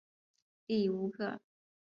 [0.65, 1.39] 利乌克。